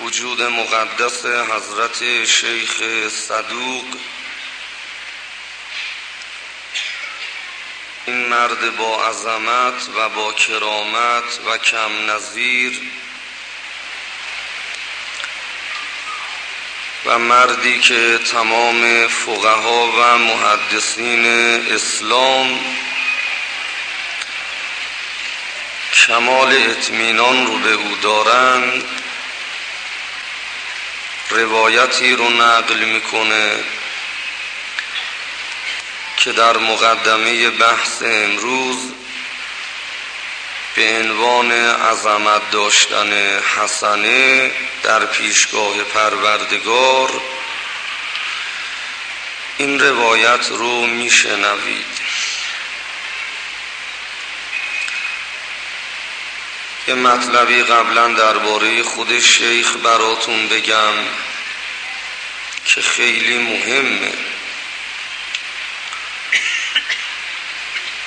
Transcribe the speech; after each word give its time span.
وجود 0.00 0.42
مقدس 0.42 1.26
حضرت 1.26 2.24
شیخ 2.24 2.82
صدوق. 3.08 3.84
این 8.06 8.26
مرد 8.28 8.76
با 8.76 9.04
عظمت 9.04 9.88
و 9.96 10.08
با 10.08 10.32
کرامت 10.32 11.40
و 11.46 11.58
کم 11.58 12.10
نظیر 12.10 12.80
و 17.06 17.18
مردی 17.18 17.80
که 17.80 18.18
تمام 18.18 19.08
فقها 19.08 19.86
و 19.86 20.18
محدثین 20.18 21.26
اسلام 21.74 22.60
کمال 25.92 26.52
اطمینان 26.52 27.46
رو 27.46 27.58
به 27.58 27.72
او 27.72 27.96
دارند 28.02 28.84
روایتی 31.30 32.16
رو 32.16 32.30
نقل 32.30 32.84
می‌کنه 32.84 33.64
که 36.16 36.32
در 36.32 36.56
مقدمه 36.56 37.50
بحث 37.50 38.02
امروز 38.02 38.78
به 40.76 40.98
عنوان 40.98 41.52
عظمت 41.52 42.50
داشتن 42.50 43.12
حسنه 43.56 44.50
در 44.82 45.06
پیشگاه 45.06 45.82
پروردگار 45.82 47.10
این 49.58 49.80
روایت 49.80 50.48
رو 50.50 50.86
میشنوید. 50.86 51.97
یه 56.88 56.94
مطلبی 56.94 57.62
قبلا 57.62 58.08
درباره 58.08 58.82
خود 58.82 59.18
شیخ 59.18 59.76
براتون 59.76 60.48
بگم 60.48 60.94
که 62.64 62.80
خیلی 62.80 63.38
مهمه. 63.38 64.12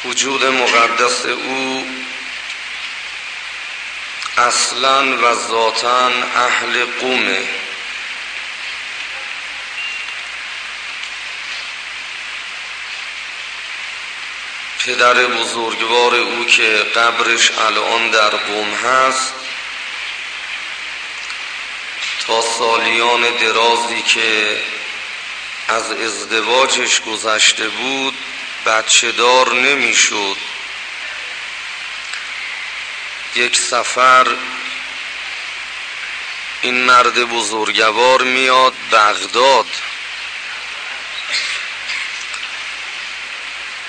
وجود 0.06 0.46
مقدس 0.46 1.26
او 1.26 1.88
اصلا 4.38 5.18
و 5.18 5.36
ذاتا 5.48 6.12
اهل 6.36 6.86
قومه. 6.86 7.61
پدر 14.86 15.14
بزرگوار 15.14 16.16
او 16.16 16.46
که 16.46 16.86
قبرش 16.96 17.52
الان 17.52 18.10
در 18.10 18.30
قوم 18.30 18.74
هست 18.74 19.34
تا 22.28 22.42
سالیان 22.42 23.22
درازی 23.22 24.02
که 24.02 24.62
از 25.68 25.92
ازدواجش 25.92 27.02
گذشته 27.02 27.70
بود 27.70 28.14
بچه 28.66 29.12
دار 29.12 29.54
نمی‌شد. 29.54 30.38
یک 33.36 33.58
سفر 33.58 34.28
این 36.62 36.84
مرد 36.84 37.23
بزرگوار 37.23 38.22
میاد 38.22 38.73
بغداد. 38.92 39.68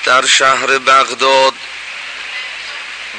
در 0.04 0.26
شهر 0.26 0.78
بغداد 0.78 1.54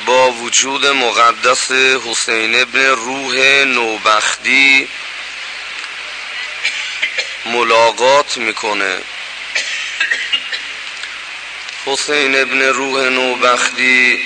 با 0.06 0.31
وجود 0.31 0.86
مقدس 0.86 1.72
حسین 2.06 2.62
ابن 2.62 2.86
روح 2.86 3.36
نوبختی 3.66 4.88
ملاقات 7.45 8.38
می‌کنه. 8.38 8.98
حسین 11.86 12.42
ابن 12.42 12.62
روح 12.62 13.09
نوبختی 13.09 14.22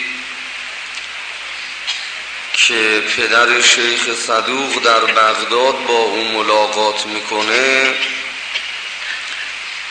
که 2.53 3.03
پدر 3.17 3.61
شیخ 3.61 4.13
صدوق 4.27 4.83
در 4.83 4.99
بغداد 4.99 5.85
با 5.85 5.93
او 5.93 6.23
ملاقات 6.23 7.05
می‌کنه 7.05 7.93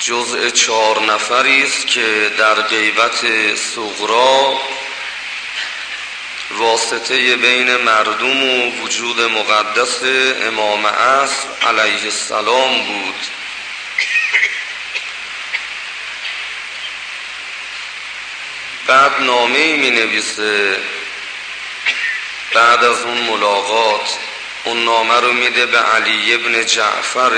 جزء 0.07 0.51
چهار 0.51 1.01
نفری 1.01 1.63
است 1.63 1.87
که 1.87 2.33
در 2.39 2.55
غیبت 2.55 3.21
صغرا 3.57 4.61
واسطه 6.51 7.37
بین 7.37 7.77
مردم 7.77 8.43
و 8.43 8.71
وجود 8.71 9.21
مقدس 9.21 9.99
امام 10.43 10.87
عصر 10.87 11.49
علیه 11.63 12.05
السلام 12.05 12.83
بود. 12.83 13.15
بعد 18.87 19.21
نامه 19.21 19.77
می 19.77 19.91
نویسه. 19.91 20.77
بعد 22.55 22.85
از 22.85 23.03
اون 23.03 23.19
ملاقات 23.19 24.19
اون 24.65 24.85
نامه 24.85 25.21
رو 25.21 25.33
میده 25.33 25.67
به 25.67 25.79
علی 25.79 26.35
ابن 26.35 26.65
جعفر 26.65 27.33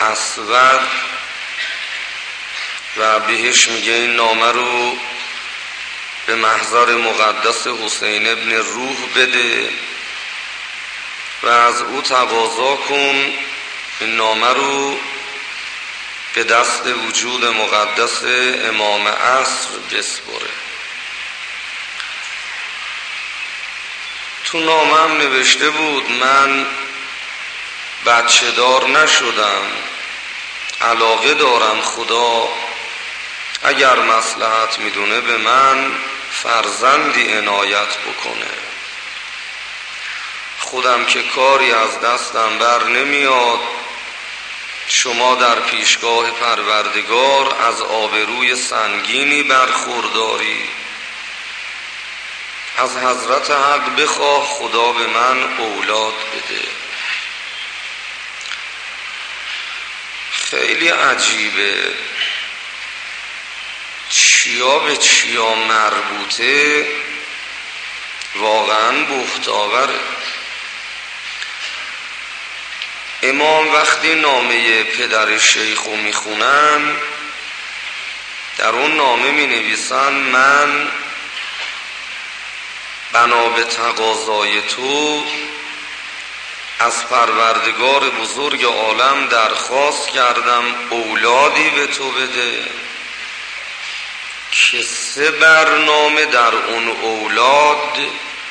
اسود. 0.00 1.11
و 2.96 3.20
بهش 3.20 3.68
میگه 3.68 3.92
این 3.92 4.16
نامه 4.16 4.52
رو 4.52 4.96
به 6.26 6.34
محضر 6.34 6.94
مقدس 6.94 7.66
حسین 7.66 8.26
ابن 8.26 8.52
روح 8.52 8.96
بده 9.16 9.70
و 11.42 11.48
از 11.48 11.82
او 11.82 12.02
تقاضا 12.02 12.76
کن 12.76 13.32
این 14.00 14.16
نامه 14.16 14.48
رو 14.48 14.98
به 16.34 16.44
دست 16.44 16.86
وجود 16.86 17.44
مقدس 17.44 18.22
امام 18.64 19.08
عصر 19.08 19.68
بسپره 19.92 20.50
تو 24.44 24.60
نامه 24.60 24.94
هم 24.94 25.12
نوشته 25.12 25.70
بود 25.70 26.10
من 26.10 26.66
بچه 28.06 28.50
دار 28.50 28.88
نشدم 28.88 29.62
علاقه 30.80 31.34
دارم 31.34 31.80
خدا 31.80 32.48
اگر 33.64 33.98
مسلحت 33.98 34.78
می‌دونه 34.78 35.20
به 35.20 35.36
من 35.36 35.92
فرزندی 36.30 37.32
عنایت 37.32 37.96
بکنه. 37.96 38.50
خودم 40.58 41.04
که 41.04 41.22
کاری 41.22 41.72
از 41.72 42.00
دستم 42.00 42.58
بر 42.58 42.84
نمیاد 42.84 43.60
شما 44.88 45.34
در 45.34 45.60
پیشگاه 45.60 46.30
پروردگار 46.30 47.56
از 47.66 47.80
آبروی 47.80 48.56
سنگینی 48.56 49.42
برخورداری. 49.42 50.68
از 52.78 52.96
حضرت 52.96 53.50
حق 53.50 53.96
بخواه 53.96 54.46
خدا 54.46 54.92
به 54.92 55.06
من 55.06 55.58
اولاد 55.58 56.14
بده. 56.14 56.62
خیلی 60.32 60.88
عجیبه. 60.88 61.94
چیا 64.62 64.78
به 64.78 64.96
چیا 64.96 65.54
مربوطه 65.54 66.86
واقعا 68.36 68.92
بختاوره 69.04 70.00
امام 73.22 73.74
وقتی 73.74 74.14
نامه 74.14 74.82
پدر 74.82 75.38
شیخ 75.38 75.82
رو 75.82 75.96
می‌خونن 75.96 76.96
در 78.58 78.68
اون 78.68 78.96
نامه 78.96 79.30
می 79.30 79.46
نویسن 79.46 80.12
من 80.12 80.88
بنا 83.12 83.48
به 83.48 83.64
تقاضای 83.64 84.60
تو 84.60 85.24
از 86.78 87.08
پروردگار 87.08 88.10
بزرگ 88.10 88.64
عالم 88.64 89.26
درخواست 89.26 90.08
کردم 90.08 90.64
اولادی 90.90 91.70
به 91.70 91.86
تو 91.86 92.10
بده. 92.10 92.64
که 94.52 94.82
سه 94.82 95.30
برنامه 95.30 96.26
در 96.26 96.54
اون 96.54 96.88
اولاد 96.88 97.98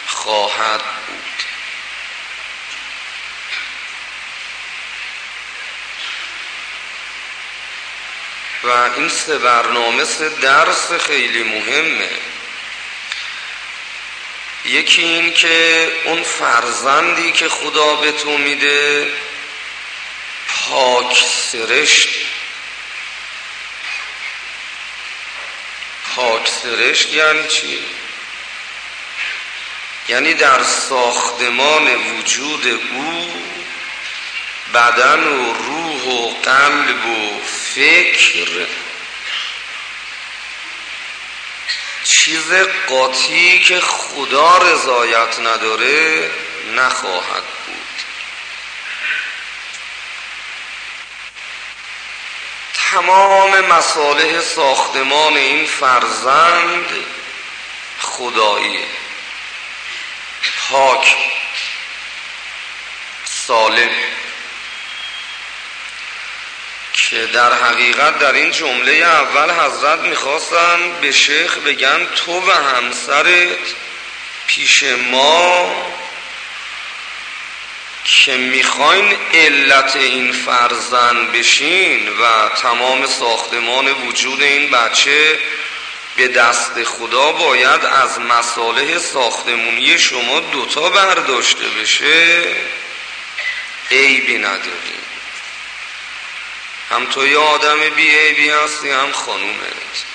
خواهد 0.08 0.82
بود. 1.08 1.44
و 8.64 8.90
این 8.96 9.10
سه 9.10 9.38
برنامه 9.38 10.06
سه 10.06 10.30
درس 10.30 10.92
خیلی 10.92 11.44
مهمه. 11.44 12.10
یکی 14.66 15.04
این 15.04 15.34
که 15.34 15.88
اون 16.06 16.24
فرزندی 16.24 17.32
که 17.32 17.50
خدا 17.50 17.96
به 17.96 18.12
تو 18.12 18.38
میده 18.38 19.12
پاک 20.48 21.24
سرشت. 21.52 22.10
پاک 26.22 26.50
سرشت 26.64 27.14
یعنی 27.14 27.48
چی؟ 27.48 27.80
یعنی 30.10 30.34
در 30.34 30.64
ساختمان 30.64 31.96
وجود 31.96 32.68
او 32.68 33.34
بدن 34.74 35.24
و 35.24 35.54
روح 35.54 36.04
و 36.04 36.30
قلب 36.44 37.06
و 37.06 37.42
فکر 37.76 38.68
چیز 42.04 42.52
قاطی 42.88 43.60
که 43.60 43.80
خدا 43.80 44.58
رضایت 44.58 45.40
نداره 45.40 46.32
نخواهد 46.76 47.44
بود 47.66 47.82
تمام 52.92 53.62
مصالح 53.62 54.42
ساختمان 54.42 55.38
این 55.38 55.66
فرزند 55.66 56.86
خداییه 58.00 58.86
پاک 60.70 61.16
سالم. 63.26 63.90
که 66.94 67.26
در 67.26 67.54
حقیقت 67.54 68.20
در 68.20 68.34
این 68.34 68.52
جمله 68.52 68.92
اول 68.92 69.52
حضرت 69.52 70.00
می‌خواستن 70.00 70.92
به 71.02 71.12
شیخ 71.12 71.58
بگن 71.58 72.06
تو 72.06 72.40
و 72.40 72.52
همسرت 72.52 73.58
پیش 74.48 74.84
ما 74.84 75.76
که 78.12 78.38
می‌خواین 78.38 79.18
علت 79.34 79.96
این 79.96 80.32
فرزند 80.32 81.32
بشین 81.32 82.10
و 82.10 82.50
تمام 82.62 83.06
ساختمان 83.06 83.88
وجود 83.88 84.42
این 84.42 84.72
بچه 84.72 85.40
به 86.18 86.28
دست 86.28 86.84
خدا 86.84 87.32
باید 87.32 87.86
از 87.86 88.20
مصالح 88.20 88.98
ساختمونی 88.98 90.00
شما 90.00 90.40
دوتا 90.40 90.90
برداشته 90.90 91.66
بشه 91.82 92.44
عیبی 93.92 94.38
نداریم 94.38 95.02
هم 96.92 97.06
تو 97.06 97.28
یه 97.28 97.38
آدم 97.38 97.90
بی 97.90 98.10
عیبی 98.10 98.50
هستی 98.50 98.90
هم 98.90 99.12
خانومت. 99.12 100.11